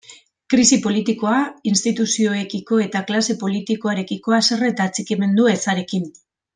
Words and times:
Krisi 0.53 0.79
politikoa, 0.85 1.41
instituzioekiko 1.73 2.81
eta 2.87 3.03
klase 3.13 3.39
politikoarekiko 3.45 4.39
haserre 4.41 4.75
eta 4.77 4.93
atxikimendu 4.93 5.51
ezarekin. 5.57 6.15